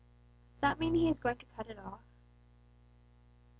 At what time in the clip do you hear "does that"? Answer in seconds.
0.55-0.79